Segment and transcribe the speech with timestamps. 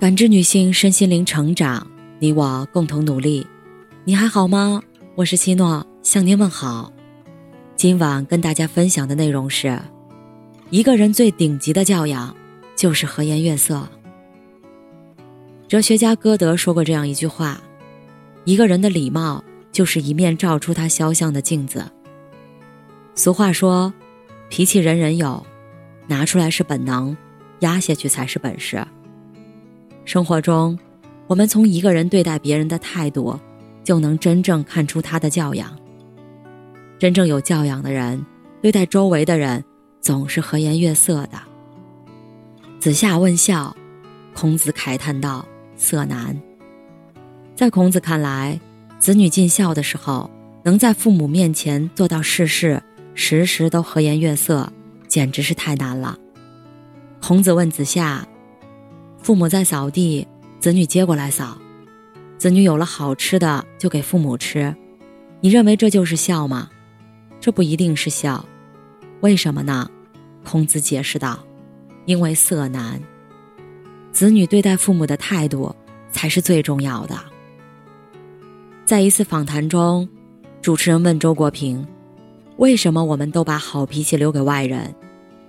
[0.00, 1.86] 感知女性身心灵成长，
[2.18, 3.46] 你我共同努力。
[4.02, 4.82] 你还好吗？
[5.14, 6.90] 我是七诺，向您问好。
[7.76, 9.78] 今晚跟大家分享的内容是：
[10.70, 12.34] 一个人最顶级的教养，
[12.74, 13.86] 就是和颜悦色。
[15.68, 17.60] 哲学家歌德说过这样一句话：
[18.46, 21.84] 一个人的礼貌，就是一面照出他肖像的镜子。
[23.14, 23.92] 俗话说，
[24.48, 25.44] 脾气人人有，
[26.06, 27.14] 拿出来是本能，
[27.58, 28.82] 压下去才是本事。
[30.10, 30.76] 生活中，
[31.28, 33.38] 我们从一个人对待别人的态度，
[33.84, 35.70] 就能真正看出他的教养。
[36.98, 38.26] 真正有教养的人，
[38.60, 39.64] 对待周围的人
[40.00, 41.38] 总是和颜悦色的。
[42.80, 43.76] 子夏问孝，
[44.34, 45.46] 孔子慨叹道
[45.78, 46.36] ：“色难。”
[47.54, 48.60] 在孔子看来，
[48.98, 50.28] 子女尽孝的时候，
[50.64, 52.82] 能在父母面前做到事事
[53.14, 54.72] 时时都和颜悦色，
[55.06, 56.18] 简直是太难了。
[57.22, 58.26] 孔子问子夏。
[59.22, 60.26] 父母在扫地，
[60.58, 61.58] 子女接过来扫。
[62.38, 64.74] 子女有了好吃的就给父母吃，
[65.40, 66.70] 你认为这就是孝吗？
[67.38, 68.44] 这不一定是孝，
[69.20, 69.88] 为什么呢？
[70.42, 71.38] 孔子解释道
[72.06, 72.98] ：“因为色难。
[74.10, 75.74] 子女对待父母的态度
[76.10, 77.14] 才是最重要的。”
[78.86, 80.08] 在一次访谈中，
[80.62, 81.86] 主持人问周国平
[82.56, 84.94] ：“为什么我们都把好脾气留给外人，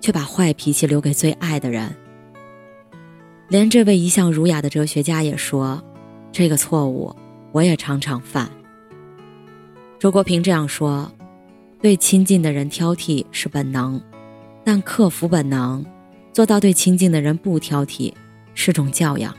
[0.00, 1.90] 却把坏脾气留给最爱的人？”
[3.48, 5.82] 连这位一向儒雅的哲学家也说
[6.32, 7.14] ：“这个错误，
[7.52, 8.50] 我也常常犯。”
[10.00, 11.10] 周国平这样说
[11.80, 14.00] ：“对亲近的人挑剔是本能，
[14.64, 15.84] 但克服本能，
[16.32, 18.12] 做到对亲近的人不挑剔，
[18.54, 19.34] 是种教养。”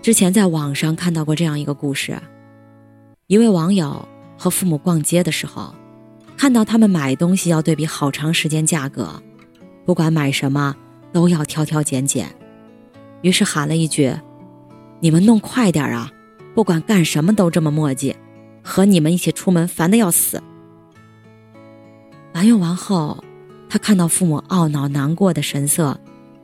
[0.00, 2.16] 之前在网上看到过这样一个故事：
[3.26, 5.74] 一位网友和父母逛街的时候，
[6.36, 9.20] 看到他们买东西要对比好长时间价格，
[9.84, 10.76] 不管买什么。
[11.12, 12.34] 都要挑挑拣拣，
[13.20, 14.14] 于是喊了一句
[15.00, 16.10] ：“你们弄快点啊！
[16.54, 18.14] 不管干什么都这么磨叽，
[18.62, 20.42] 和你们一起出门烦的要死。”
[22.32, 23.22] 埋怨完后，
[23.68, 26.00] 他看到父母懊恼难过的神色，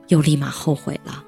[0.08, 1.24] 又立马后悔了。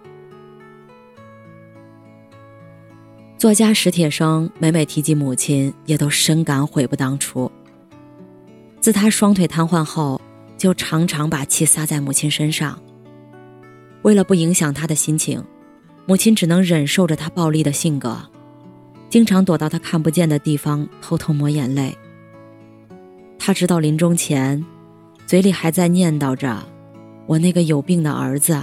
[3.39, 7.51] 作家史铁生每每提及母亲，也都深感悔不当初。
[8.81, 10.21] 自他双腿瘫痪后，
[10.59, 12.79] 就常常把气撒在母亲身上。
[14.03, 15.45] 为了不影响他的心情，
[16.07, 18.19] 母亲只能忍受着他暴力的性格，
[19.09, 21.97] 经常躲到他看不见的地方偷偷抹眼泪。
[23.39, 24.65] 他直到临终前，
[25.27, 26.63] 嘴里还在念叨着
[27.27, 28.61] ：“我那个有病的儿子。”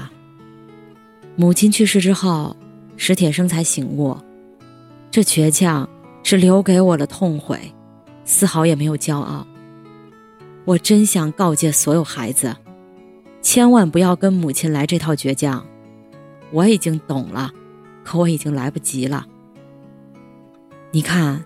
[1.35, 2.55] 母亲去世之后，
[2.95, 4.17] 史铁生才醒悟，
[5.11, 5.87] 这倔强
[6.23, 7.59] 是留给我的痛悔，
[8.25, 9.45] 丝毫也没有骄傲。
[10.65, 12.55] 我真想告诫所有孩子。
[13.47, 15.65] 千万不要跟母亲来这套倔强，
[16.51, 17.49] 我已经懂了，
[18.03, 19.25] 可我已经来不及了。
[20.91, 21.45] 你看，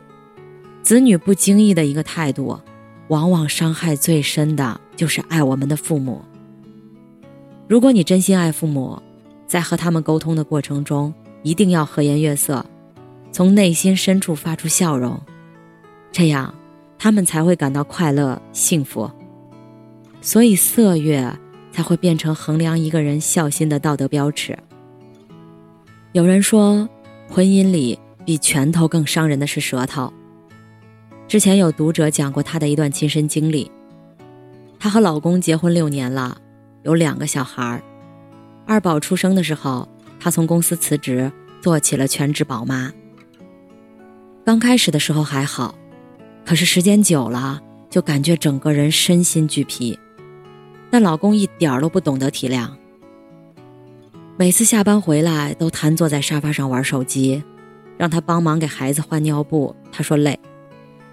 [0.81, 2.59] 子女不经意的一个态度，
[3.09, 6.23] 往往伤害最深的就是爱我们的父母。
[7.67, 8.99] 如果你真心爱父母，
[9.45, 11.13] 在和他们沟通的过程中，
[11.43, 12.65] 一定要和颜悦色，
[13.31, 15.21] 从内心深处发出笑容，
[16.11, 16.51] 这样
[16.97, 19.07] 他们才会感到快乐幸福。
[20.19, 21.31] 所以色悦。
[21.71, 24.57] 才会变成衡量一个人孝心的道德标尺。
[26.11, 26.87] 有人说，
[27.29, 30.11] 婚姻里比拳头更伤人的是舌头。
[31.27, 33.71] 之前有读者讲过她的一段亲身经历。
[34.77, 36.37] 她和老公结婚六年了，
[36.83, 37.81] 有两个小孩儿。
[38.65, 39.87] 二宝出生的时候，
[40.19, 42.91] 她从公司辞职，做起了全职宝妈。
[44.43, 45.73] 刚开始的时候还好，
[46.45, 49.97] 可是时间久了，就感觉整个人身心俱疲。
[50.91, 52.69] 但老公一点都不懂得体谅，
[54.37, 57.41] 每次下班回来都瘫坐在沙发上玩手机，
[57.97, 60.35] 让他帮忙给孩子换尿布，他说累；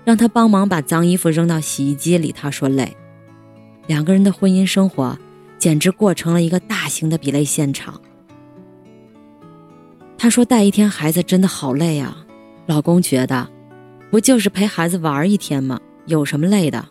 [0.04, 2.96] 让他帮忙把脏衣服扔到洗衣机里，他说累。
[3.86, 5.16] 两个人的婚姻生活
[5.58, 8.00] 简直过成了一个大型的比类现场。
[10.18, 12.26] 他说带一天孩子真的好累啊，
[12.66, 13.48] 老公觉得，
[14.10, 15.78] 不就是陪孩子玩一天吗？
[16.06, 16.84] 有什么累的？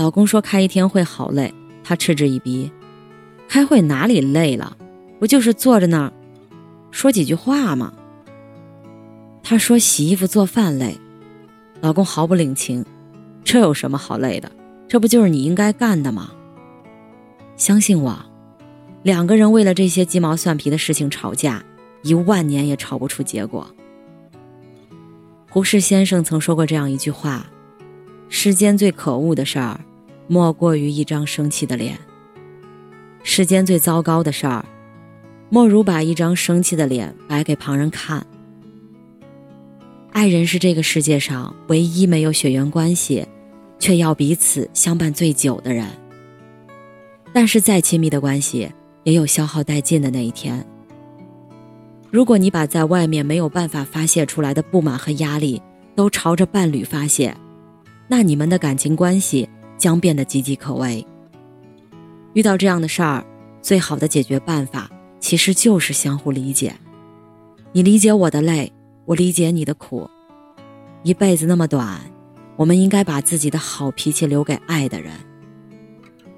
[0.00, 1.52] 老公说开一天会好累，
[1.84, 2.72] 他嗤之以鼻
[3.46, 4.74] ：“开会哪里累了？
[5.18, 6.12] 不就是坐着那儿
[6.90, 7.92] 说几句话吗？”
[9.44, 10.96] 他说洗衣服做饭累，
[11.82, 12.82] 老公毫不领情
[13.44, 14.50] ：“这有什么好累的？
[14.88, 16.30] 这不就是你应该干的吗？”
[17.58, 18.18] 相信我，
[19.02, 21.62] 两个人为了这些鸡毛蒜皮的事情吵架，
[22.00, 23.70] 一万年也吵不出结果。
[25.50, 27.50] 胡适先生曾说过这样一句话
[28.30, 29.78] ：“世间最可恶的事儿。”
[30.32, 31.98] 莫过于一张生气的脸。
[33.24, 34.64] 世间最糟糕的事儿，
[35.48, 38.24] 莫如把一张生气的脸摆给旁人看。
[40.12, 43.26] 爱人是这个世界上唯一没有血缘关系，
[43.80, 45.84] 却要彼此相伴最久的人。
[47.32, 48.70] 但是再亲密的关系，
[49.02, 50.64] 也有消耗殆尽的那一天。
[52.08, 55.60] 如果你把在外面没有办法发泄出来的不满和压力，
[55.96, 57.36] 都朝着伴侣发泄，
[58.06, 59.48] 那你们的感情关系
[59.80, 61.04] 将变得岌岌可危。
[62.34, 63.24] 遇到这样的事儿，
[63.60, 64.88] 最好的解决办法
[65.18, 66.72] 其实就是相互理解。
[67.72, 68.72] 你理解我的累，
[69.06, 70.08] 我理解你的苦。
[71.02, 71.98] 一辈子那么短，
[72.56, 75.12] 我们应该把自己的好脾气留给爱的人。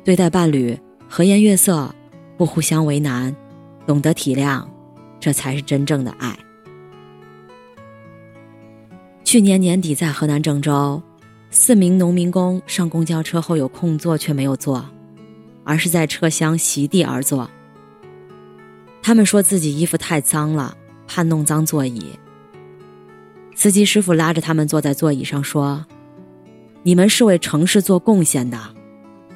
[0.05, 0.79] 对待伴侣，
[1.09, 1.95] 和颜悦色，
[2.39, 3.35] 不互相为难，
[3.87, 4.65] 懂得体谅。
[5.19, 6.37] 这才是真正的爱。
[9.25, 11.01] 去年年底，在河南郑州，
[11.55, 14.85] 四名农民工上公交车后有空座却没有坐，
[15.63, 17.49] 而是在车厢席地而坐。
[19.03, 20.75] 他们说自己衣服太脏了，
[21.07, 22.19] 怕弄脏座椅。
[23.55, 25.85] 司机师傅拉着他们坐在座椅上说
[26.83, 28.59] ：“你们是为城市做贡献的，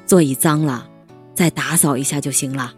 [0.07, 0.89] 座椅脏了，
[1.35, 2.75] 再打扫一下就行了。”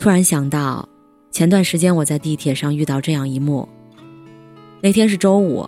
[0.00, 0.88] 突然想到。
[1.32, 3.68] 前段时间我在地铁上遇到这样一幕。
[4.82, 5.64] 那天是周五，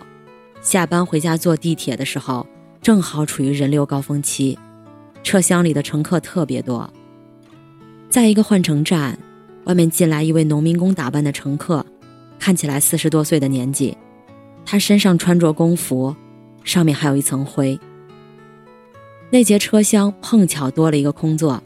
[0.63, 2.47] 下班回家坐地铁的时候，
[2.81, 4.57] 正好处于人流高峰期，
[5.25, 6.89] 车厢里的乘客特别多。
[8.09, 9.19] 在一个换乘站，
[9.65, 11.85] 外面进来一位农民工打扮的乘客，
[12.39, 13.97] 看起来四十多岁的年纪，
[14.65, 16.15] 他身上穿着工服，
[16.63, 17.79] 上面还有一层灰。
[19.31, 21.61] 那节车厢碰巧多了一个空座，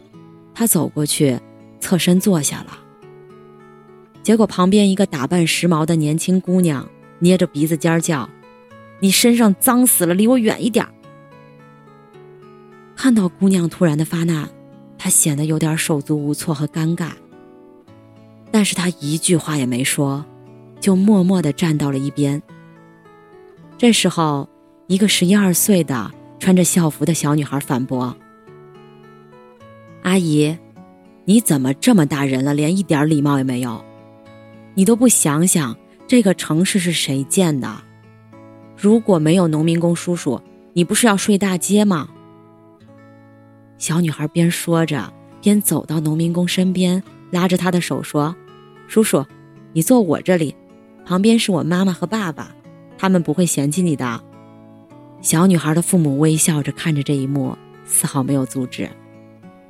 [0.54, 1.38] 他走过去，
[1.80, 2.78] 侧身坐下了。
[4.22, 6.88] 结果旁边一个打扮时髦的年轻姑娘
[7.18, 8.28] 捏着鼻子尖叫
[9.00, 10.86] ：“你身上脏死了，离我远一点！”
[12.96, 14.48] 看到姑娘突然的发难，
[14.96, 17.10] 他显得有点手足无措和尴尬。
[18.50, 20.24] 但是他一句话也没说，
[20.80, 22.42] 就默默地站到了一边。
[23.76, 24.48] 这时候，
[24.86, 28.16] 一个十一二岁的穿着校服的小女孩反驳
[30.02, 30.56] ：“阿姨，
[31.26, 33.84] 你怎么这么大人了，连一点礼貌也没有？”
[34.74, 35.76] 你都不想想，
[36.06, 37.82] 这个城市是谁建的？
[38.76, 40.40] 如果没有农民工叔叔，
[40.74, 42.08] 你不是要睡大街吗？
[43.78, 48.36] 小女孩边说着，边走到农民工身边，拉着他的手说
[48.86, 49.24] ：“叔叔，
[49.72, 50.54] 你坐我这里，
[51.04, 52.54] 旁边是我妈妈和爸爸，
[52.98, 54.22] 他们不会嫌弃你的。”
[55.22, 58.88] 小女孩的父母微笑着看着这一幕，丝毫没有阻止。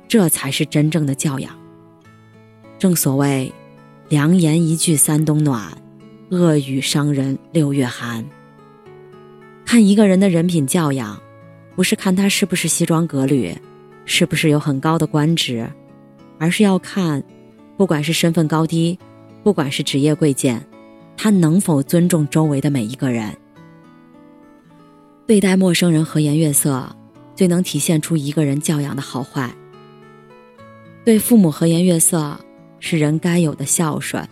[0.07, 1.53] 这才是真正的教养。
[2.77, 3.53] 正所谓。
[4.09, 5.77] 良言一句三冬暖，
[6.29, 8.23] 恶语伤人六月寒。
[9.67, 11.21] 看一个人的人品教养，
[11.75, 13.53] 不是看他是不是西装革履，
[14.05, 15.69] 是不是有很高的官职，
[16.39, 17.21] 而是要看，
[17.75, 18.97] 不管是身份高低，
[19.43, 20.65] 不管是职业贵贱，
[21.17, 23.35] 他能否尊重周围的每一个人。
[25.25, 26.95] 对待陌生人和颜悦色，
[27.35, 29.53] 最能体现出一个人教养的好坏。
[31.03, 32.39] 对父母和颜悦色。
[32.79, 34.25] 是人该有的孝顺，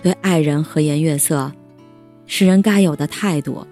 [0.00, 1.52] 对爱人和颜悦色，
[2.24, 3.66] 是人该有的态度；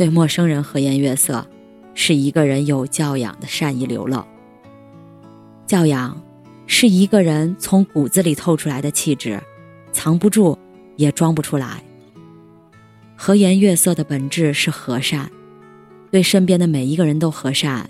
[0.00, 1.46] 对陌生人和颜悦色，
[1.92, 4.24] 是一个人有教养的善意流露。
[5.66, 6.18] 教养
[6.66, 9.38] 是一个人从骨子里透出来的气质，
[9.92, 10.56] 藏不住，
[10.96, 11.84] 也装不出来。
[13.14, 15.30] 和颜悦色的本质是和善，
[16.10, 17.86] 对身边的每一个人都和善，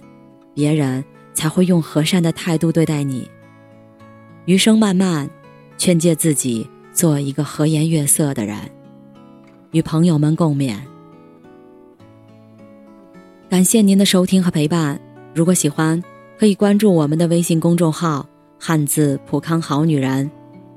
[0.52, 3.30] 别人才会用和善的态度对待你。
[4.46, 5.30] 余生漫漫，
[5.78, 8.58] 劝诫自己做一个和颜悦色的人，
[9.70, 10.89] 与朋友们共勉。
[13.50, 14.98] 感谢您的收听和陪伴。
[15.34, 16.00] 如果喜欢，
[16.38, 18.24] 可以关注我们的微信公众号
[18.60, 20.30] “汉字浦康好女人”，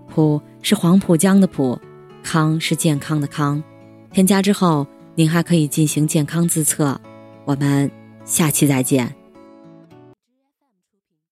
[0.09, 1.79] 浦是黄浦江的浦，
[2.23, 3.63] 康是健康的康。
[4.11, 6.99] 添加之后，您还可以进行健康自测。
[7.45, 7.89] 我们
[8.25, 9.22] 下期再见。